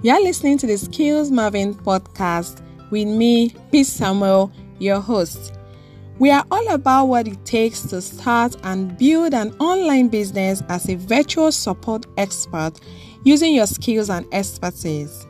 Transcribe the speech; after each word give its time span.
You're 0.00 0.22
listening 0.22 0.58
to 0.58 0.66
the 0.68 0.78
Skills 0.78 1.32
Marvin 1.32 1.74
podcast 1.74 2.62
with 2.92 3.08
me, 3.08 3.52
Peace 3.72 3.88
Samuel, 3.88 4.52
your 4.78 5.00
host. 5.00 5.58
We 6.20 6.30
are 6.30 6.44
all 6.52 6.72
about 6.72 7.06
what 7.06 7.26
it 7.26 7.44
takes 7.44 7.82
to 7.88 8.00
start 8.00 8.54
and 8.62 8.96
build 8.96 9.34
an 9.34 9.56
online 9.58 10.06
business 10.06 10.62
as 10.68 10.88
a 10.88 10.94
virtual 10.94 11.50
support 11.50 12.06
expert 12.16 12.74
using 13.24 13.52
your 13.52 13.66
skills 13.66 14.08
and 14.08 14.24
expertise. 14.30 15.26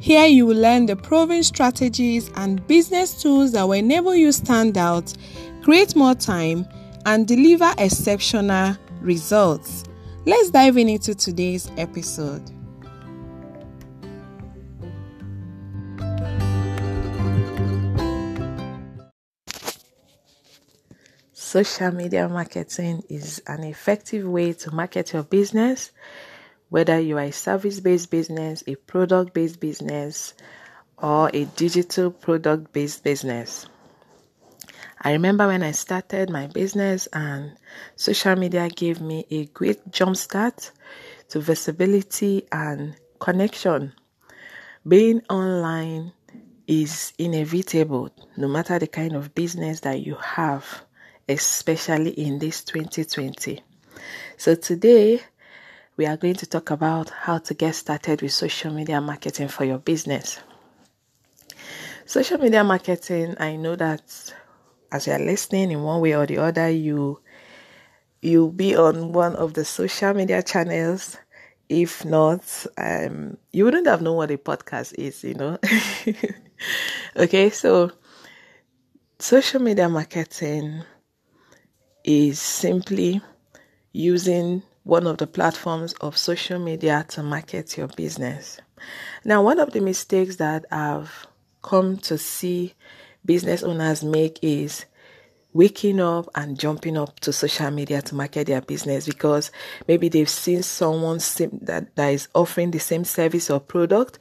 Here 0.00 0.26
you 0.26 0.46
will 0.46 0.56
learn 0.56 0.86
the 0.86 0.96
proven 0.96 1.44
strategies 1.44 2.32
and 2.34 2.66
business 2.66 3.22
tools 3.22 3.52
that 3.52 3.62
will 3.62 3.74
enable 3.74 4.16
you 4.16 4.32
stand 4.32 4.76
out, 4.76 5.14
create 5.62 5.94
more 5.94 6.16
time, 6.16 6.66
and 7.06 7.28
deliver 7.28 7.72
exceptional 7.78 8.76
results. 9.00 9.84
Let's 10.26 10.50
dive 10.50 10.76
into 10.76 11.14
today's 11.14 11.70
episode. 11.76 12.57
Social 21.48 21.92
media 21.92 22.28
marketing 22.28 23.04
is 23.08 23.40
an 23.46 23.64
effective 23.64 24.28
way 24.28 24.52
to 24.52 24.70
market 24.70 25.14
your 25.14 25.22
business, 25.22 25.92
whether 26.68 27.00
you 27.00 27.16
are 27.16 27.22
a 27.22 27.32
service 27.32 27.80
based 27.80 28.10
business, 28.10 28.62
a 28.66 28.74
product 28.74 29.32
based 29.32 29.58
business, 29.58 30.34
or 30.98 31.30
a 31.32 31.46
digital 31.46 32.10
product 32.10 32.74
based 32.74 33.02
business. 33.02 33.64
I 35.00 35.12
remember 35.12 35.46
when 35.46 35.62
I 35.62 35.70
started 35.70 36.28
my 36.28 36.48
business, 36.48 37.08
and 37.14 37.56
social 37.96 38.36
media 38.36 38.68
gave 38.68 39.00
me 39.00 39.24
a 39.30 39.46
great 39.46 39.90
jumpstart 39.90 40.70
to 41.30 41.40
visibility 41.40 42.46
and 42.52 42.94
connection. 43.20 43.94
Being 44.86 45.22
online 45.30 46.12
is 46.66 47.14
inevitable 47.16 48.10
no 48.36 48.48
matter 48.48 48.78
the 48.78 48.86
kind 48.86 49.16
of 49.16 49.34
business 49.34 49.80
that 49.80 50.02
you 50.02 50.14
have 50.16 50.84
especially 51.28 52.10
in 52.10 52.38
this 52.38 52.64
2020. 52.64 53.62
So, 54.36 54.54
today 54.54 55.20
we 55.96 56.06
are 56.06 56.16
going 56.16 56.36
to 56.36 56.46
talk 56.46 56.70
about 56.70 57.10
how 57.10 57.38
to 57.38 57.54
get 57.54 57.74
started 57.74 58.22
with 58.22 58.32
social 58.32 58.72
media 58.72 59.00
marketing 59.00 59.48
for 59.48 59.64
your 59.64 59.78
business. 59.78 60.40
Social 62.06 62.38
media 62.38 62.64
marketing, 62.64 63.34
I 63.38 63.56
know 63.56 63.76
that 63.76 64.32
as 64.90 65.06
you 65.06 65.12
are 65.12 65.18
listening 65.18 65.70
in 65.70 65.82
one 65.82 66.00
way 66.00 66.14
or 66.14 66.24
the 66.24 66.38
other, 66.38 66.70
you 66.70 67.20
you'll 68.22 68.50
be 68.50 68.74
on 68.76 69.12
one 69.12 69.36
of 69.36 69.54
the 69.54 69.64
social 69.64 70.14
media 70.14 70.42
channels. 70.42 71.18
If 71.68 72.04
not, 72.04 72.66
um, 72.78 73.36
you 73.52 73.64
wouldn't 73.64 73.86
have 73.86 74.00
known 74.00 74.16
what 74.16 74.30
a 74.30 74.38
podcast 74.38 74.94
is, 74.94 75.22
you 75.22 75.34
know. 75.34 75.58
okay, 77.16 77.50
so 77.50 77.92
social 79.18 79.60
media 79.60 79.88
marketing 79.88 80.82
is 82.08 82.40
simply 82.40 83.20
using 83.92 84.62
one 84.84 85.06
of 85.06 85.18
the 85.18 85.26
platforms 85.26 85.92
of 86.00 86.16
social 86.16 86.58
media 86.58 87.04
to 87.06 87.22
market 87.22 87.76
your 87.76 87.88
business. 87.88 88.58
Now, 89.26 89.42
one 89.42 89.60
of 89.60 89.72
the 89.72 89.82
mistakes 89.82 90.36
that 90.36 90.64
I've 90.72 91.26
come 91.60 91.98
to 91.98 92.16
see 92.16 92.72
business 93.26 93.62
owners 93.62 94.02
make 94.02 94.38
is 94.40 94.86
waking 95.52 96.00
up 96.00 96.30
and 96.34 96.58
jumping 96.58 96.96
up 96.96 97.20
to 97.20 97.30
social 97.30 97.70
media 97.70 98.00
to 98.00 98.14
market 98.14 98.46
their 98.46 98.62
business 98.62 99.04
because 99.04 99.50
maybe 99.86 100.08
they've 100.08 100.30
seen 100.30 100.62
someone 100.62 101.18
that, 101.18 101.88
that 101.94 102.08
is 102.08 102.28
offering 102.34 102.70
the 102.70 102.78
same 102.78 103.04
service 103.04 103.50
or 103.50 103.60
product 103.60 104.18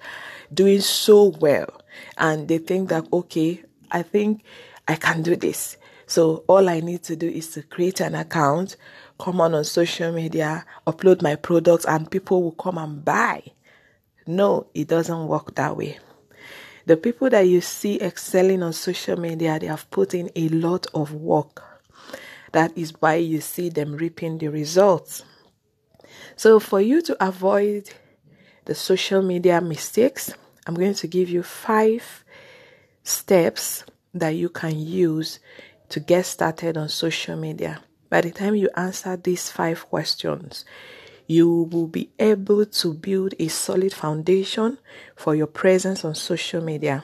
doing 0.54 0.82
so 0.82 1.26
well 1.40 1.82
and 2.18 2.48
they 2.48 2.58
think 2.58 2.88
that 2.90 3.06
okay 3.12 3.62
i 3.92 4.02
think 4.02 4.42
i 4.88 4.96
can 4.96 5.22
do 5.22 5.36
this 5.36 5.78
so 6.08 6.46
all 6.48 6.70
I 6.70 6.80
need 6.80 7.04
to 7.04 7.18
do 7.18 7.28
is 7.28 7.50
to 7.52 7.62
create 7.62 8.00
an 8.00 8.16
account, 8.16 8.78
come 9.20 9.42
on 9.42 9.54
on 9.54 9.66
social 9.66 10.14
media, 10.14 10.66
upload 10.88 11.22
my 11.22 11.36
products, 11.36 11.86
and 11.86 12.10
people 12.10 12.42
will 12.42 12.54
come 12.54 12.78
and 12.78 13.04
buy. 13.04 13.44
No, 14.26 14.68
it 14.74 14.88
doesn't 14.88 15.28
work 15.28 15.56
that 15.56 15.76
way. 15.76 16.00
The 16.86 16.96
people 16.96 17.30
that 17.30 17.42
you 17.42 17.60
see 17.60 18.00
excelling 18.02 18.64
on 18.64 18.72
social 18.72 19.20
media, 19.20 19.60
they 19.60 19.68
have 19.68 19.92
put 19.92 20.14
in 20.14 20.32
a 20.38 20.48
lot 20.48 20.88
of 20.94 21.14
work. 21.14 21.62
That 22.54 22.78
is 22.78 22.94
why 23.02 23.16
you 23.16 23.42
see 23.42 23.68
them 23.68 23.94
reaping 23.98 24.38
the 24.38 24.48
results. 24.48 25.26
So, 26.38 26.62
for 26.62 26.80
you 26.80 27.02
to 27.02 27.26
avoid 27.26 27.90
the 28.64 28.76
social 28.76 29.22
media 29.22 29.60
mistakes, 29.60 30.34
I'm 30.66 30.76
going 30.76 30.94
to 30.94 31.08
give 31.08 31.28
you 31.30 31.44
five 31.44 32.24
steps 33.04 33.84
that 34.14 34.30
you 34.30 34.50
can 34.50 34.80
use 34.80 35.40
to 35.90 36.00
get 36.00 36.26
started 36.26 36.78
on 36.78 36.90
social 36.90 37.38
media. 37.38 37.82
By 38.10 38.22
the 38.22 38.32
time 38.32 38.56
you 38.56 38.70
answer 38.76 39.18
these 39.18 39.50
five 39.50 39.86
questions, 39.88 40.66
you 41.28 41.70
will 41.72 41.88
be 41.88 42.10
able 42.20 42.66
to 42.66 42.94
build 42.94 43.34
a 43.38 43.50
solid 43.50 43.94
foundation 43.94 44.78
for 45.16 45.36
your 45.36 45.48
presence 45.48 46.06
on 46.06 46.16
social 46.16 46.62
media. 46.62 47.04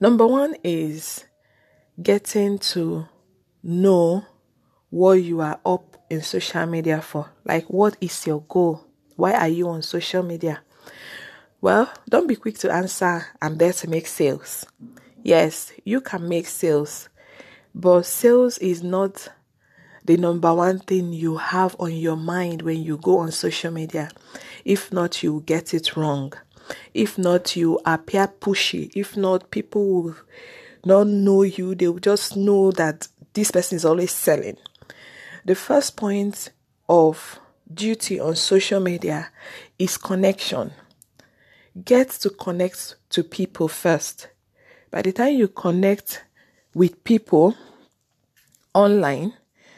Number 0.00 0.26
one 0.26 0.56
is 0.64 1.24
getting 2.02 2.58
to 2.58 3.06
know 3.62 4.24
what 4.90 5.14
you 5.14 5.40
are 5.40 5.60
up 5.64 5.96
in 6.08 6.22
social 6.22 6.66
media 6.66 7.00
for. 7.00 7.30
Like, 7.44 7.66
what 7.66 7.96
is 8.00 8.26
your 8.26 8.42
goal? 8.42 8.84
Why 9.16 9.32
are 9.32 9.48
you 9.48 9.68
on 9.68 9.82
social 9.82 10.22
media? 10.22 10.62
Well, 11.60 11.92
don't 12.08 12.26
be 12.26 12.36
quick 12.36 12.58
to 12.58 12.72
answer, 12.72 13.26
I'm 13.40 13.56
there 13.56 13.72
to 13.72 13.88
make 13.88 14.06
sales. 14.06 14.66
Yes, 15.22 15.72
you 15.84 16.00
can 16.00 16.28
make 16.28 16.46
sales 16.46 17.08
but 17.74 18.02
sales 18.06 18.58
is 18.58 18.82
not 18.82 19.28
the 20.04 20.16
number 20.16 20.52
one 20.54 20.78
thing 20.78 21.12
you 21.12 21.36
have 21.38 21.74
on 21.78 21.92
your 21.92 22.16
mind 22.16 22.62
when 22.62 22.82
you 22.82 22.98
go 22.98 23.18
on 23.18 23.32
social 23.32 23.72
media. 23.72 24.10
If 24.64 24.92
not, 24.92 25.22
you 25.22 25.42
get 25.46 25.74
it 25.74 25.96
wrong. 25.96 26.34
If 26.92 27.18
not, 27.18 27.56
you 27.56 27.80
appear 27.84 28.28
pushy. 28.28 28.92
If 28.94 29.16
not, 29.16 29.50
people 29.50 30.02
will 30.02 30.16
not 30.84 31.06
know 31.06 31.42
you. 31.42 31.74
They 31.74 31.88
will 31.88 31.98
just 31.98 32.36
know 32.36 32.70
that 32.72 33.08
this 33.32 33.50
person 33.50 33.76
is 33.76 33.84
always 33.84 34.12
selling. 34.12 34.56
The 35.44 35.54
first 35.54 35.96
point 35.96 36.50
of 36.88 37.40
duty 37.72 38.20
on 38.20 38.36
social 38.36 38.80
media 38.80 39.30
is 39.78 39.96
connection. 39.96 40.72
Get 41.82 42.10
to 42.10 42.30
connect 42.30 42.96
to 43.10 43.24
people 43.24 43.68
first. 43.68 44.28
By 44.90 45.02
the 45.02 45.12
time 45.12 45.34
you 45.34 45.48
connect 45.48 46.24
with 46.74 47.04
people 47.04 47.56
online, 48.74 49.34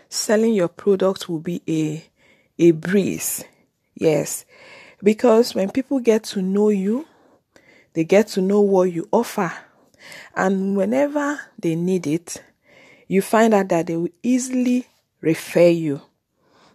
selling 0.08 0.54
your 0.54 0.68
product 0.68 1.28
will 1.28 1.40
be 1.40 1.62
a 1.68 2.04
a 2.58 2.70
breeze. 2.70 3.44
Yes. 3.94 4.44
Because 5.02 5.54
when 5.54 5.70
people 5.70 6.00
get 6.00 6.24
to 6.24 6.42
know 6.42 6.70
you, 6.70 7.06
they 7.92 8.04
get 8.04 8.28
to 8.28 8.40
know 8.40 8.60
what 8.60 8.92
you 8.92 9.08
offer. 9.12 9.52
And 10.34 10.76
whenever 10.76 11.40
they 11.58 11.74
need 11.74 12.06
it, 12.06 12.42
you 13.08 13.22
find 13.22 13.54
out 13.54 13.68
that 13.68 13.86
they 13.86 13.96
will 13.96 14.08
easily 14.22 14.86
refer 15.20 15.68
you. 15.68 16.00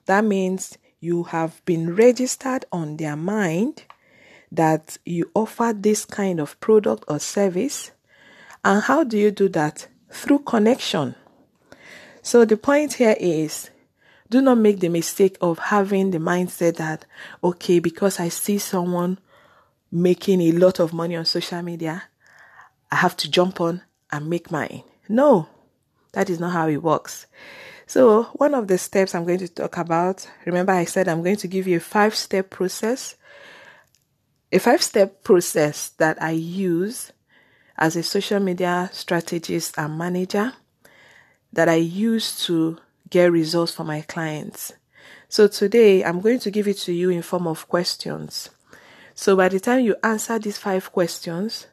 That 0.05 0.23
means 0.23 0.77
you 0.99 1.23
have 1.23 1.63
been 1.65 1.95
registered 1.95 2.65
on 2.71 2.97
their 2.97 3.15
mind 3.15 3.83
that 4.51 4.97
you 5.05 5.31
offer 5.33 5.73
this 5.75 6.05
kind 6.05 6.39
of 6.39 6.59
product 6.59 7.05
or 7.07 7.19
service. 7.19 7.91
And 8.63 8.83
how 8.83 9.03
do 9.03 9.17
you 9.17 9.31
do 9.31 9.49
that? 9.49 9.87
Through 10.11 10.39
connection. 10.39 11.15
So 12.21 12.45
the 12.45 12.57
point 12.57 12.93
here 12.93 13.15
is 13.19 13.69
do 14.29 14.41
not 14.41 14.57
make 14.57 14.79
the 14.79 14.89
mistake 14.89 15.37
of 15.41 15.59
having 15.59 16.11
the 16.11 16.17
mindset 16.17 16.77
that, 16.77 17.05
okay, 17.43 17.79
because 17.79 18.19
I 18.19 18.29
see 18.29 18.57
someone 18.59 19.19
making 19.91 20.41
a 20.41 20.53
lot 20.53 20.79
of 20.79 20.93
money 20.93 21.17
on 21.17 21.25
social 21.25 21.61
media, 21.61 22.03
I 22.89 22.95
have 22.95 23.17
to 23.17 23.29
jump 23.29 23.59
on 23.59 23.81
and 24.09 24.29
make 24.29 24.49
mine. 24.49 24.83
No, 25.09 25.49
that 26.13 26.29
is 26.29 26.39
not 26.39 26.53
how 26.53 26.69
it 26.69 26.81
works. 26.81 27.25
So, 27.87 28.23
one 28.35 28.53
of 28.53 28.69
the 28.69 28.77
steps 28.77 29.13
I'm 29.13 29.25
going 29.25 29.39
to 29.39 29.49
talk 29.49 29.77
about, 29.77 30.25
remember 30.45 30.71
I 30.71 30.85
said 30.85 31.09
I'm 31.09 31.23
going 31.23 31.35
to 31.37 31.47
give 31.49 31.67
you 31.67 31.77
a 31.77 31.81
five 31.81 32.15
step 32.15 32.49
process. 32.49 33.15
A 34.53 34.59
five 34.59 34.81
step 34.81 35.23
process 35.23 35.89
that 35.97 36.21
I 36.21 36.31
use 36.31 37.11
as 37.81 37.95
a 37.95 38.03
social 38.03 38.39
media 38.39 38.89
strategist 38.93 39.75
and 39.77 39.97
manager 39.97 40.53
that 41.51 41.67
I 41.67 41.75
use 41.75 42.45
to 42.45 42.77
get 43.09 43.31
results 43.31 43.73
for 43.73 43.83
my 43.83 44.01
clients. 44.01 44.71
So 45.27 45.47
today 45.47 46.05
I'm 46.05 46.21
going 46.21 46.39
to 46.39 46.51
give 46.51 46.67
it 46.67 46.77
to 46.79 46.93
you 46.93 47.09
in 47.09 47.23
form 47.23 47.47
of 47.47 47.67
questions. 47.67 48.51
So 49.15 49.35
by 49.35 49.49
the 49.49 49.59
time 49.59 49.83
you 49.83 49.95
answer 50.03 50.37
these 50.37 50.59
five 50.59 50.91
questions, 50.91 51.67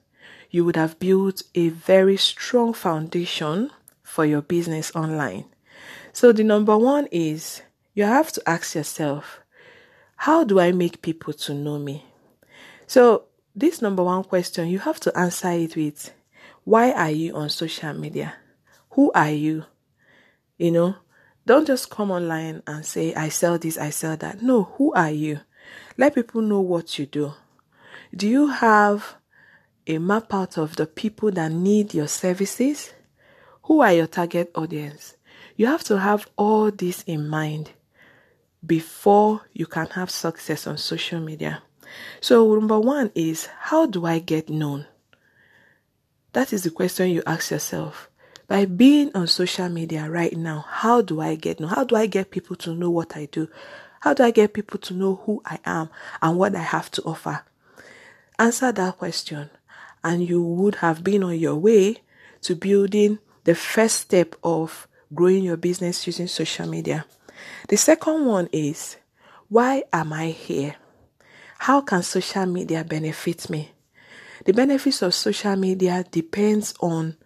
you 0.51 0.65
would 0.65 0.77
have 0.77 0.99
built 0.99 1.43
a 1.55 1.69
very 1.69 2.17
strong 2.17 2.73
foundation 2.73 3.71
for 4.03 4.25
your 4.25 4.43
business 4.43 4.91
online. 4.97 5.45
So 6.15 6.33
the 6.33 6.43
number 6.43 6.77
one 6.77 7.07
is 7.13 7.63
you 7.95 8.05
have 8.05 8.33
to 8.33 8.43
ask 8.49 8.75
yourself, 8.75 9.41
how 10.17 10.43
do 10.43 10.59
I 10.59 10.73
make 10.73 11.03
people 11.03 11.35
to 11.35 11.55
know 11.55 11.79
me? 11.79 12.07
So, 12.87 13.25
this 13.59 13.83
number 13.83 14.05
one 14.05 14.25
question, 14.25 14.69
you 14.69 14.79
have 14.79 15.01
to 15.01 15.19
answer 15.19 15.51
it 15.51 15.75
with 15.75 16.13
why 16.65 16.93
are 16.93 17.11
you 17.11 17.35
on 17.35 17.51
social 17.51 17.93
media? 17.93 18.35
Who 18.91 19.11
are 19.13 19.31
you? 19.31 19.65
You 20.59 20.71
know, 20.71 20.95
don't 21.47 21.67
just 21.67 21.91
come 21.91 22.11
online 22.11 22.63
and 22.67 22.85
say, 22.85 23.15
I 23.15 23.31
sell 23.31 23.59
this, 23.59 23.79
I 23.79 23.91
sell 23.91 24.17
that. 24.19 24.43
No, 24.43 24.65
who 24.65 24.93
are 24.93 25.11
you? 25.11 25.41
Let 25.97 26.15
people 26.15 26.43
know 26.43 26.61
what 26.61 26.99
you 26.99 27.07
do. 27.07 27.33
Do 28.15 28.29
you 28.29 28.49
have 28.49 29.17
a 29.87 29.99
map 29.99 30.33
out 30.33 30.59
of 30.59 30.77
the 30.77 30.87
people 30.87 31.31
that 31.33 31.51
need 31.51 31.95
your 31.95 32.09
services? 32.09 32.93
Who 33.63 33.81
are 33.81 33.93
your 33.93 34.07
target 34.07 34.51
audience? 34.55 35.17
You 35.57 35.67
have 35.67 35.85
to 35.85 35.99
have 35.99 36.29
all 36.37 36.71
this 36.71 37.03
in 37.03 37.29
mind 37.29 37.73
before 38.65 39.43
you 39.53 39.67
can 39.67 39.87
have 39.89 40.11
success 40.11 40.67
on 40.67 40.79
social 40.79 41.21
media. 41.21 41.63
So, 42.21 42.55
number 42.55 42.79
one 42.79 43.11
is 43.15 43.47
how 43.61 43.87
do 43.87 44.07
I 44.07 44.19
get 44.19 44.49
known? 44.49 44.87
That 46.33 46.53
is 46.53 46.63
the 46.65 46.71
question 46.71 47.11
you 47.11 47.23
ask 47.27 47.51
yourself. 47.51 48.11
By 48.47 48.65
being 48.65 49.11
on 49.15 49.27
social 49.27 49.69
media 49.69 50.09
right 50.09 50.37
now, 50.37 50.65
how 50.69 51.03
do 51.03 51.21
I 51.21 51.35
get 51.35 51.61
known? 51.61 51.71
How 51.71 51.85
do 51.85 51.97
I 51.97 52.07
get 52.07 52.31
people 52.31 52.57
to 52.57 52.75
know 52.75 52.91
what 52.91 53.17
I 53.17 53.27
do? 53.27 53.49
How 54.01 54.15
do 54.15 54.23
I 54.23 54.31
get 54.31 54.55
people 54.55 54.79
to 54.81 54.95
know 54.95 55.17
who 55.27 55.43
I 55.45 55.59
am 55.65 55.91
and 56.23 56.39
what 56.39 56.55
I 56.55 56.63
have 56.63 56.91
to 56.93 57.03
offer? 57.03 57.43
Answer 58.39 58.73
that 58.73 58.99
question, 58.99 59.51
and 60.05 60.27
you 60.27 60.43
would 60.43 60.77
have 60.77 61.03
been 61.03 61.25
on 61.25 61.39
your 61.39 61.57
way 61.57 61.99
to 62.43 62.55
building 62.55 63.19
the 63.45 63.55
first 63.55 63.97
step 63.97 64.37
of 64.45 64.87
growing 65.13 65.43
your 65.43 65.57
business 65.57 66.07
using 66.07 66.29
social 66.29 66.69
media. 66.69 67.05
The 67.69 67.77
second 67.77 68.27
one 68.27 68.49
is 68.53 68.97
why 69.49 69.85
am 69.93 70.13
I 70.13 70.27
here? 70.27 70.77
How 71.59 71.81
can 71.81 72.03
social 72.03 72.47
media 72.47 72.85
benefit 72.85 73.51
me? 73.51 73.73
The 74.45 74.53
benefits 74.53 75.03
of 75.03 75.15
social 75.15 75.57
media 75.57 76.05
depends 76.11 76.75
on 76.81 77.17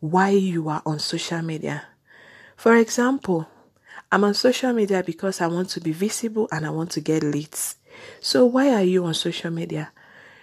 why 0.00 0.30
you 0.30 0.68
are 0.68 0.82
on 0.84 0.98
social 0.98 1.40
media. 1.42 1.84
For 2.56 2.74
example, 2.76 3.48
I'm 4.10 4.24
on 4.24 4.34
social 4.34 4.72
media 4.72 5.02
because 5.02 5.40
I 5.40 5.46
want 5.46 5.70
to 5.70 5.80
be 5.80 5.92
visible 5.92 6.48
and 6.52 6.66
I 6.66 6.70
want 6.70 6.90
to 6.92 7.00
get 7.00 7.22
leads. 7.22 7.76
So 8.20 8.44
why 8.44 8.74
are 8.74 8.82
you 8.82 9.04
on 9.04 9.14
social 9.14 9.50
media? 9.50 9.92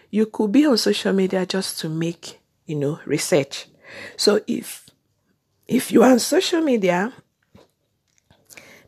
You 0.09 0.25
could 0.27 0.51
be 0.51 0.65
on 0.65 0.77
social 0.77 1.13
media 1.13 1.45
just 1.45 1.79
to 1.79 1.89
make, 1.89 2.39
you 2.65 2.75
know, 2.75 2.99
research. 3.05 3.67
So 4.17 4.41
if 4.47 4.89
if 5.67 5.91
you 5.91 6.03
are 6.03 6.11
on 6.11 6.19
social 6.19 6.61
media 6.61 7.13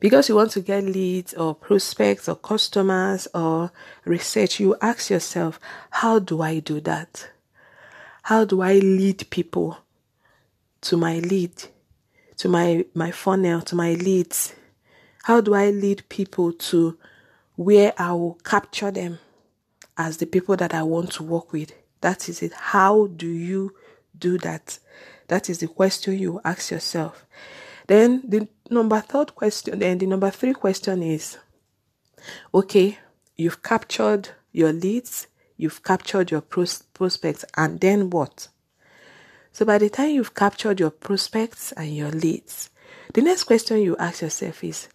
because 0.05 0.29
you 0.29 0.35
want 0.35 0.51
to 0.51 0.61
get 0.61 0.83
leads 0.83 1.33
or 1.33 1.55
prospects 1.55 2.29
or 2.29 2.35
customers 2.35 3.27
or 3.33 3.71
research, 4.03 4.59
you 4.59 4.75
ask 4.79 5.09
yourself, 5.09 5.59
how 5.89 6.19
do 6.19 6.43
I 6.43 6.59
do 6.59 6.79
that? 6.81 7.31
How 8.21 8.45
do 8.45 8.61
I 8.61 8.73
lead 8.73 9.27
people 9.31 9.79
to 10.81 10.95
my 10.95 11.17
lead, 11.17 11.53
to 12.37 12.47
my, 12.47 12.85
my 12.93 13.09
funnel, 13.09 13.61
to 13.61 13.75
my 13.75 13.95
leads? 13.95 14.53
How 15.23 15.41
do 15.41 15.55
I 15.55 15.71
lead 15.71 16.07
people 16.07 16.53
to 16.53 16.99
where 17.55 17.91
I 17.97 18.11
will 18.11 18.35
capture 18.43 18.91
them 18.91 19.17
as 19.97 20.17
the 20.17 20.27
people 20.27 20.55
that 20.57 20.75
I 20.75 20.83
want 20.83 21.13
to 21.13 21.23
work 21.23 21.51
with? 21.51 21.73
That 22.01 22.29
is 22.29 22.43
it. 22.43 22.53
How 22.53 23.07
do 23.07 23.25
you 23.25 23.73
do 24.15 24.37
that? 24.37 24.77
That 25.29 25.49
is 25.49 25.57
the 25.57 25.67
question 25.67 26.19
you 26.19 26.41
ask 26.45 26.69
yourself. 26.69 27.25
Then 27.87 28.21
the 28.27 28.47
number 28.69 28.99
third 28.99 29.35
question, 29.35 29.79
then 29.79 29.97
the 29.97 30.05
number 30.05 30.29
three 30.29 30.53
question 30.53 31.03
is 31.03 31.37
okay, 32.53 32.97
you've 33.35 33.61
captured 33.61 34.29
your 34.51 34.73
leads, 34.73 35.27
you've 35.57 35.83
captured 35.83 36.31
your 36.31 36.41
pros- 36.41 36.81
prospects, 36.93 37.45
and 37.55 37.79
then 37.79 38.09
what? 38.09 38.47
So 39.51 39.65
by 39.65 39.77
the 39.77 39.89
time 39.89 40.09
you've 40.09 40.33
captured 40.33 40.79
your 40.79 40.89
prospects 40.89 41.71
and 41.73 41.95
your 41.95 42.11
leads, 42.11 42.69
the 43.13 43.21
next 43.21 43.43
question 43.43 43.81
you 43.81 43.95
ask 43.97 44.21
yourself 44.21 44.63
is 44.63 44.89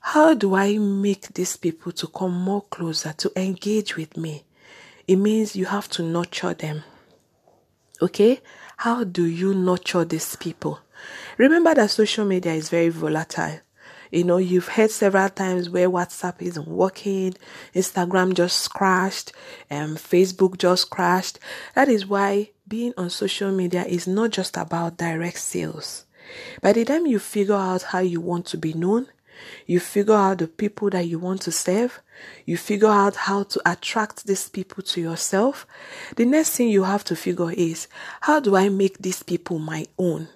how 0.00 0.34
do 0.34 0.56
I 0.56 0.78
make 0.78 1.32
these 1.34 1.56
people 1.56 1.92
to 1.92 2.08
come 2.08 2.32
more 2.34 2.62
closer 2.62 3.12
to 3.12 3.32
engage 3.36 3.96
with 3.96 4.16
me? 4.16 4.44
It 5.06 5.16
means 5.16 5.54
you 5.54 5.66
have 5.66 5.88
to 5.90 6.02
nurture 6.02 6.54
them. 6.54 6.82
Okay? 8.00 8.40
How 8.78 9.04
do 9.04 9.24
you 9.24 9.54
nurture 9.54 10.04
these 10.04 10.34
people? 10.34 10.80
Remember 11.38 11.74
that 11.74 11.90
social 11.90 12.24
media 12.24 12.52
is 12.52 12.68
very 12.68 12.88
volatile. 12.88 13.60
You 14.10 14.24
know, 14.24 14.36
you've 14.36 14.68
heard 14.68 14.90
several 14.90 15.30
times 15.30 15.70
where 15.70 15.88
WhatsApp 15.88 16.42
isn't 16.42 16.68
working, 16.68 17.34
Instagram 17.74 18.34
just 18.34 18.68
crashed, 18.68 19.32
and 19.70 19.92
um, 19.92 19.96
Facebook 19.96 20.58
just 20.58 20.90
crashed. 20.90 21.38
That 21.74 21.88
is 21.88 22.06
why 22.06 22.50
being 22.68 22.92
on 22.98 23.08
social 23.08 23.50
media 23.50 23.84
is 23.84 24.06
not 24.06 24.30
just 24.30 24.58
about 24.58 24.98
direct 24.98 25.38
sales. 25.38 26.04
By 26.60 26.74
the 26.74 26.84
time 26.84 27.06
you 27.06 27.18
figure 27.18 27.54
out 27.54 27.84
how 27.84 28.00
you 28.00 28.20
want 28.20 28.44
to 28.46 28.58
be 28.58 28.74
known, 28.74 29.08
you 29.66 29.80
figure 29.80 30.14
out 30.14 30.38
the 30.38 30.46
people 30.46 30.90
that 30.90 31.06
you 31.06 31.18
want 31.18 31.40
to 31.42 31.52
serve. 31.52 32.00
You 32.44 32.56
figure 32.56 32.88
out 32.88 33.16
how 33.16 33.44
to 33.44 33.60
attract 33.64 34.26
these 34.26 34.48
people 34.48 34.82
to 34.84 35.00
yourself. 35.00 35.66
The 36.16 36.26
next 36.26 36.56
thing 36.56 36.68
you 36.68 36.84
have 36.84 37.04
to 37.04 37.16
figure 37.16 37.50
is 37.50 37.88
how 38.20 38.40
do 38.40 38.56
I 38.56 38.68
make 38.68 38.98
these 38.98 39.22
people 39.22 39.58
my 39.58 39.86
own? 39.98 40.28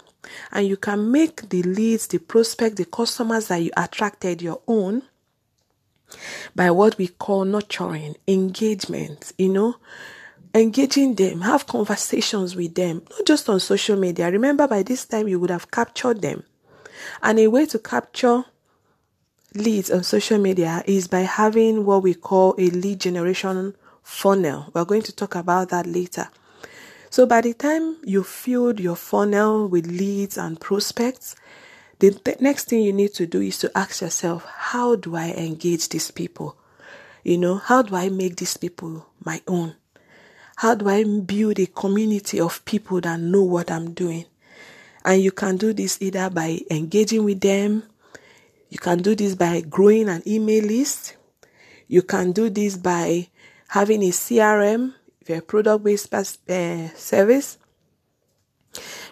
And 0.53 0.67
you 0.67 0.77
can 0.77 1.11
make 1.11 1.49
the 1.49 1.63
leads, 1.63 2.07
the 2.07 2.19
prospect, 2.19 2.77
the 2.77 2.85
customers 2.85 3.49
that 3.49 3.63
you 3.63 3.71
attracted 3.77 4.43
your 4.43 4.61
own 4.67 5.03
by 6.55 6.71
what 6.71 6.99
we 6.99 7.09
call 7.09 7.45
nurturing, 7.45 8.17
engagement, 8.29 9.33
you 9.39 9.49
know, 9.49 9.77
engaging 10.55 11.15
them, 11.15 11.43
have 11.43 11.67
conversations 11.67 12.57
with 12.57 12.75
them, 12.75 13.03
not 13.11 13.27
just 13.27 13.49
on 13.49 13.61
social 13.61 13.97
media. 13.97 14.31
Remember, 14.31 14.67
by 14.67 14.83
this 14.83 15.05
time, 15.05 15.29
you 15.29 15.39
would 15.39 15.51
have 15.51 15.71
captured 15.71 16.23
them. 16.23 16.45
And 17.23 17.39
a 17.39 17.49
way 17.49 17.67
to 17.67 17.79
capture 17.79 18.45
leads 19.55 19.91
on 19.91 20.03
social 20.03 20.39
media 20.39 20.83
is 20.87 21.09
by 21.09 21.21
having 21.21 21.85
what 21.85 22.03
we 22.03 22.15
call 22.15 22.55
a 22.59 22.69
lead 22.69 23.01
generation 23.01 23.75
funnel. 24.03 24.71
We're 24.73 24.85
going 24.85 25.03
to 25.03 25.15
talk 25.15 25.35
about 25.35 25.71
that 25.71 25.87
later. 25.87 26.29
So 27.17 27.25
by 27.25 27.41
the 27.41 27.55
time 27.55 27.97
you 28.05 28.23
filled 28.23 28.79
your 28.79 28.95
funnel 28.95 29.69
with 29.69 29.87
leads 29.87 30.37
and 30.37 30.61
prospects, 30.61 31.35
the 31.99 32.11
th- 32.11 32.41
next 32.41 32.65
thing 32.65 32.83
you 32.83 32.93
need 32.93 33.15
to 33.15 33.27
do 33.27 33.41
is 33.41 33.57
to 33.61 33.73
ask 33.75 34.03
yourself, 34.03 34.45
how 34.45 34.97
do 34.97 35.17
I 35.17 35.31
engage 35.31 35.89
these 35.89 36.11
people? 36.11 36.59
You 37.25 37.39
know, 37.39 37.57
how 37.57 37.81
do 37.81 37.97
I 37.97 38.11
make 38.11 38.37
these 38.37 38.59
people 38.59 39.07
my 39.25 39.41
own? 39.49 39.77
How 40.57 40.75
do 40.75 40.91
I 40.91 41.05
build 41.05 41.59
a 41.59 41.65
community 41.65 42.39
of 42.39 42.63
people 42.67 43.01
that 43.01 43.19
know 43.19 43.45
what 43.45 43.71
I'm 43.71 43.95
doing? 43.95 44.27
And 45.03 45.23
you 45.23 45.33
can 45.33 45.57
do 45.57 45.73
this 45.73 45.97
either 46.03 46.29
by 46.29 46.61
engaging 46.71 47.25
with 47.25 47.41
them. 47.41 47.85
You 48.69 48.79
can 48.79 48.99
do 48.99 49.15
this 49.15 49.35
by 49.35 49.63
growing 49.63 50.11
an 50.11 50.23
email 50.27 50.65
list. 50.65 51.17
You 51.89 52.03
can 52.03 52.33
do 52.33 52.51
this 52.51 52.77
by 52.77 53.29
having 53.69 54.03
a 54.03 54.11
CRM 54.11 54.93
a 55.31 55.41
product 55.41 55.85
based 55.85 56.13
uh, 56.15 56.89
service, 56.95 57.59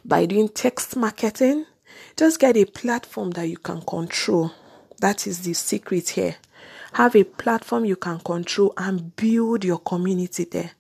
by 0.05 0.27
doing 0.27 0.49
text 0.49 0.97
marketing, 0.97 1.67
just 2.17 2.39
get 2.39 2.57
a 2.57 2.65
platform 2.65 3.31
that 3.33 3.49
you 3.49 3.57
can 3.57 3.81
control. 3.83 4.53
That 5.01 5.27
is 5.27 5.41
the 5.41 5.55
secret 5.55 6.11
here. 6.11 6.37
Have 6.93 7.17
a 7.17 7.25
platform 7.25 7.85
you 7.85 7.97
can 7.97 8.21
control 8.21 8.73
and 8.77 9.15
build 9.17 9.65
your 9.65 9.79
community 9.79 10.45
there. 10.45 10.73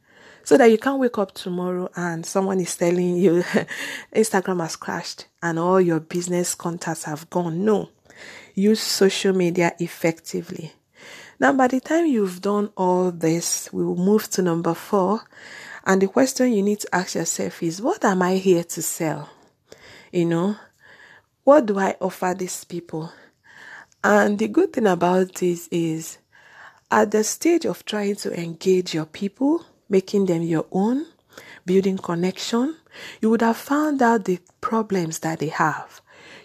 So 0.44 0.58
that 0.58 0.70
you 0.70 0.78
can't 0.78 1.00
wake 1.00 1.16
up 1.18 1.32
tomorrow 1.32 1.90
and 1.96 2.24
someone 2.24 2.60
is 2.60 2.76
telling 2.76 3.16
you 3.16 3.42
Instagram 4.14 4.60
has 4.60 4.76
crashed 4.76 5.26
and 5.42 5.58
all 5.58 5.80
your 5.80 6.00
business 6.00 6.54
contacts 6.54 7.04
have 7.04 7.28
gone. 7.30 7.64
No. 7.64 7.88
Use 8.54 8.80
social 8.80 9.32
media 9.32 9.74
effectively. 9.80 10.72
Now, 11.40 11.52
by 11.52 11.68
the 11.68 11.80
time 11.80 12.06
you've 12.06 12.40
done 12.40 12.70
all 12.76 13.10
this, 13.10 13.72
we 13.72 13.84
will 13.84 13.96
move 13.96 14.30
to 14.30 14.42
number 14.42 14.74
four. 14.74 15.22
And 15.84 16.00
the 16.00 16.08
question 16.08 16.52
you 16.52 16.62
need 16.62 16.80
to 16.80 16.94
ask 16.94 17.14
yourself 17.14 17.62
is 17.62 17.82
what 17.82 18.04
am 18.04 18.22
I 18.22 18.36
here 18.36 18.64
to 18.64 18.82
sell? 18.82 19.28
You 20.12 20.26
know, 20.26 20.56
what 21.42 21.66
do 21.66 21.78
I 21.78 21.96
offer 22.00 22.34
these 22.36 22.64
people? 22.64 23.12
And 24.02 24.38
the 24.38 24.48
good 24.48 24.72
thing 24.72 24.86
about 24.86 25.34
this 25.34 25.68
is 25.70 26.18
at 26.90 27.10
the 27.10 27.24
stage 27.24 27.64
of 27.64 27.84
trying 27.84 28.16
to 28.16 28.38
engage 28.38 28.94
your 28.94 29.06
people, 29.06 29.64
making 29.88 30.26
them 30.26 30.42
your 30.42 30.66
own, 30.70 31.06
building 31.66 31.98
connection, 31.98 32.76
you 33.20 33.30
would 33.30 33.42
have 33.42 33.56
found 33.56 34.02
out 34.02 34.24
the 34.24 34.38
problems 34.60 35.18
that 35.20 35.40
they 35.40 35.48
have. 35.48 36.00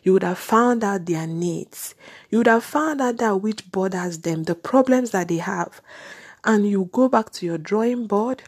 You 0.10 0.13
would 0.13 0.24
have 0.24 0.39
found 0.39 0.84
out 0.84 1.06
their 1.06 1.28
needs. 1.28 1.94
You 2.32 2.39
would 2.39 2.48
have 2.48 2.63
found 2.63 3.00
out 3.00 3.18
that 3.18 3.44
which 3.44 3.72
bothers 3.72 4.18
them, 4.18 4.46
the 4.46 4.56
problems 4.56 5.12
that 5.12 5.28
they 5.28 5.38
have. 5.38 5.82
And 6.44 6.68
you 6.68 6.89
go 6.92 7.08
back 7.08 7.30
to 7.34 7.46
your 7.46 7.60
drawing 7.60 8.08
board 8.08 8.42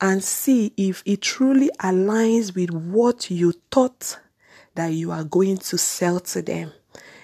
and 0.00 0.22
see 0.22 0.72
if 0.76 1.02
it 1.04 1.20
truly 1.20 1.68
aligns 1.80 2.54
with 2.54 2.70
what 2.70 3.28
you 3.28 3.54
thought 3.72 4.20
that 4.76 4.92
you 4.92 5.10
are 5.10 5.24
going 5.24 5.56
to 5.56 5.78
sell 5.78 6.20
to 6.20 6.42
them 6.42 6.72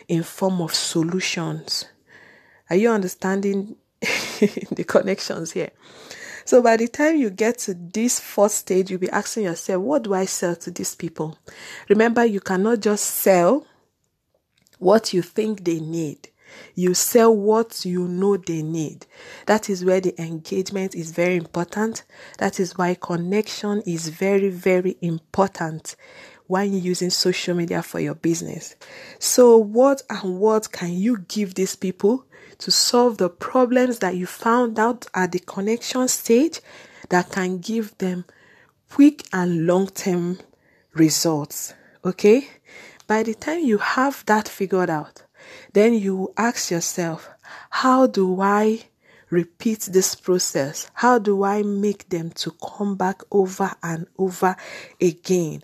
in 0.08 0.24
form 0.24 0.60
of 0.60 0.74
solutions. 0.74 1.84
Are 2.70 2.76
you 2.76 2.90
understanding 2.90 3.76
the 4.00 4.84
connections 4.84 5.52
here? 5.52 5.70
So 6.50 6.60
by 6.60 6.78
the 6.78 6.88
time 6.88 7.14
you 7.14 7.30
get 7.30 7.58
to 7.58 7.74
this 7.74 8.18
fourth 8.18 8.50
stage, 8.50 8.90
you'll 8.90 8.98
be 8.98 9.08
asking 9.10 9.44
yourself, 9.44 9.84
what 9.84 10.02
do 10.02 10.14
I 10.14 10.24
sell 10.24 10.56
to 10.56 10.72
these 10.72 10.96
people? 10.96 11.38
Remember, 11.88 12.24
you 12.24 12.40
cannot 12.40 12.80
just 12.80 13.04
sell 13.04 13.68
what 14.80 15.12
you 15.12 15.22
think 15.22 15.62
they 15.62 15.78
need. 15.78 16.28
You 16.74 16.94
sell 16.94 17.32
what 17.32 17.84
you 17.84 18.08
know 18.08 18.36
they 18.36 18.62
need. 18.62 19.06
That 19.46 19.70
is 19.70 19.84
where 19.84 20.00
the 20.00 20.20
engagement 20.20 20.96
is 20.96 21.12
very 21.12 21.36
important. 21.36 22.02
That 22.38 22.58
is 22.58 22.76
why 22.76 22.96
connection 23.00 23.82
is 23.82 24.08
very, 24.08 24.48
very 24.48 24.96
important 25.02 25.94
you're 26.50 26.82
using 26.82 27.10
social 27.10 27.54
media 27.54 27.82
for 27.82 28.00
your 28.00 28.16
business. 28.16 28.74
So, 29.18 29.56
what 29.56 30.02
and 30.10 30.40
what 30.40 30.72
can 30.72 30.92
you 30.92 31.18
give 31.28 31.54
these 31.54 31.76
people 31.76 32.26
to 32.58 32.70
solve 32.70 33.18
the 33.18 33.30
problems 33.30 34.00
that 34.00 34.16
you 34.16 34.26
found 34.26 34.78
out 34.78 35.06
at 35.14 35.32
the 35.32 35.38
connection 35.38 36.08
stage 36.08 36.60
that 37.08 37.30
can 37.30 37.58
give 37.58 37.96
them 37.98 38.24
quick 38.90 39.22
and 39.32 39.66
long 39.66 39.86
term 39.86 40.40
results? 40.92 41.72
Okay, 42.04 42.48
by 43.06 43.22
the 43.22 43.34
time 43.34 43.60
you 43.60 43.78
have 43.78 44.24
that 44.26 44.48
figured 44.48 44.90
out, 44.90 45.22
then 45.72 45.94
you 45.94 46.32
ask 46.36 46.70
yourself, 46.70 47.28
how 47.70 48.06
do 48.06 48.40
I 48.40 48.84
repeat 49.30 49.88
this 49.92 50.14
process? 50.14 50.90
How 50.94 51.18
do 51.18 51.44
I 51.44 51.62
make 51.62 52.08
them 52.08 52.30
to 52.30 52.50
come 52.52 52.96
back 52.96 53.22
over 53.30 53.72
and 53.82 54.06
over 54.18 54.56
again? 55.00 55.62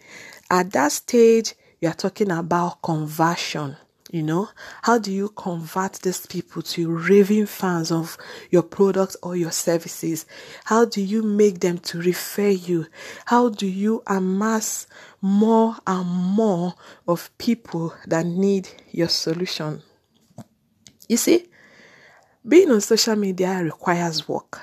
At 0.50 0.73
that 0.73 0.93
stage, 0.93 1.55
you're 1.81 1.93
talking 1.93 2.31
about 2.31 2.83
conversion. 2.83 3.76
You 4.12 4.23
know, 4.23 4.49
how 4.83 4.99
do 4.99 5.11
you 5.12 5.31
convert 5.31 5.95
these 5.95 6.26
people 6.26 6.62
to 6.62 6.88
raving 6.97 7.47
fans 7.47 7.91
of 7.91 8.17
your 8.50 8.62
products 8.62 9.17
or 9.21 9.35
your 9.35 9.50
services? 9.50 10.26
How 10.65 10.85
do 10.85 11.03
you 11.03 11.23
make 11.23 11.59
them 11.59 11.79
to 11.79 12.00
refer 12.00 12.50
you? 12.50 12.87
How 13.25 13.49
do 13.49 13.67
you 13.67 14.05
amass 14.07 14.87
more 15.21 15.76
and 15.88 16.09
more 16.09 16.75
of 17.09 17.37
people 17.38 17.95
that 18.07 18.26
need 18.26 18.69
your 18.93 19.09
solution? 19.09 19.83
You 21.09 21.17
see, 21.17 21.49
being 22.47 22.71
on 22.71 22.81
social 22.81 23.17
media 23.17 23.61
requires 23.62 24.29
work. 24.29 24.61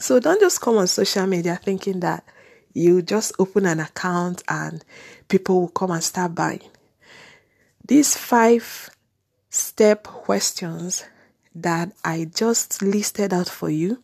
So 0.00 0.18
don't 0.18 0.40
just 0.40 0.60
come 0.60 0.78
on 0.78 0.88
social 0.88 1.26
media 1.26 1.60
thinking 1.62 2.00
that 2.00 2.24
you 2.74 3.02
just 3.02 3.32
open 3.38 3.66
an 3.66 3.80
account 3.80 4.42
and 4.48 4.84
people 5.28 5.60
will 5.60 5.68
come 5.68 5.90
and 5.90 6.02
start 6.02 6.34
buying. 6.34 6.62
These 7.86 8.16
five 8.16 8.90
step 9.50 10.04
questions 10.04 11.04
that 11.54 11.92
I 12.04 12.30
just 12.32 12.82
listed 12.82 13.32
out 13.32 13.48
for 13.48 13.70
you, 13.70 14.02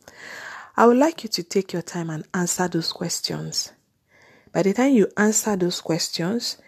I 0.76 0.87
would 0.87 0.97
like 0.97 1.23
you 1.23 1.28
to 1.30 1.42
take 1.42 1.73
your 1.73 1.83
time 1.83 2.11
and 2.11 2.26
answer 2.35 2.66
those 2.66 2.92
questions. 2.92 3.73
By 4.52 4.62
the 4.62 4.73
time 4.73 4.94
you 4.94 5.09
answer 5.16 5.56
those 5.56 5.80
questions, 5.80 6.59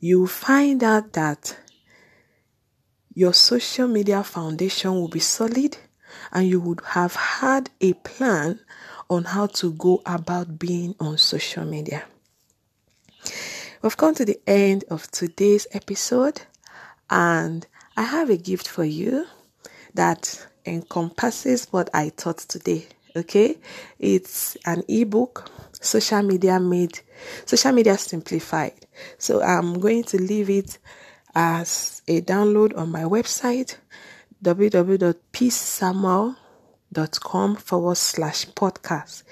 you 0.00 0.26
find 0.26 0.84
out 0.84 1.14
that 1.14 1.56
your 3.14 3.32
social 3.32 3.88
media 3.88 4.22
foundation 4.22 4.92
will 4.92 5.08
be 5.08 5.20
solid 5.20 5.78
and 6.32 6.46
you 6.46 6.60
would 6.60 6.80
have 6.84 7.14
had 7.14 7.70
a 7.80 7.94
plan 7.94 8.60
on 9.08 9.24
how 9.24 9.46
to 9.46 9.72
go 9.72 10.02
about 10.06 10.58
being 10.58 10.94
on 11.00 11.18
social 11.18 11.64
media. 11.64 12.04
We've 13.82 13.96
come 13.96 14.14
to 14.14 14.24
the 14.24 14.40
end 14.46 14.84
of 14.90 15.10
today's 15.10 15.66
episode, 15.72 16.42
and 17.10 17.66
I 17.96 18.02
have 18.02 18.30
a 18.30 18.36
gift 18.36 18.68
for 18.68 18.84
you 18.84 19.26
that 19.94 20.46
encompasses 20.64 21.66
what 21.70 21.90
I 21.94 22.10
taught 22.10 22.38
today. 22.38 22.86
Okay, 23.14 23.58
it's 23.98 24.56
an 24.66 24.82
ebook, 24.88 25.50
social 25.72 26.22
media 26.22 26.60
made, 26.60 27.00
social 27.46 27.72
media 27.72 27.96
simplified. 27.96 28.86
So 29.18 29.42
I'm 29.42 29.78
going 29.80 30.04
to 30.04 30.20
leave 30.20 30.50
it 30.50 30.78
as 31.34 32.02
a 32.08 32.20
download 32.20 32.76
on 32.76 32.90
my 32.90 33.02
website 33.04 33.76
www.peacesamuel.com 34.42 36.36
com 37.20 37.56
forward 37.56 37.96
slash 37.96 38.46
podcast. 38.46 39.22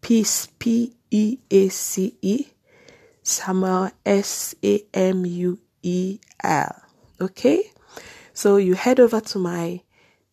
Peace, 0.00 0.48
P 0.58 0.92
E 1.10 1.38
A 1.50 1.68
C 1.68 2.16
E, 2.22 2.46
Samuel, 3.22 3.90
S 4.04 4.54
A 4.62 4.84
M 4.92 5.24
U 5.26 5.58
E 5.82 6.18
L. 6.42 6.82
Okay? 7.20 7.70
So 8.32 8.56
you 8.56 8.74
head 8.74 9.00
over 9.00 9.20
to 9.20 9.38
my 9.38 9.80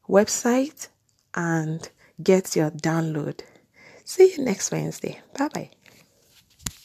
website 0.10 0.90
and 1.34 1.90
get 2.22 2.56
your 2.56 2.72
download. 2.72 3.42
See 4.04 4.34
you 4.36 4.44
next 4.44 4.72
Wednesday. 4.72 5.22
Bye 5.38 5.50
bye. 5.54 5.70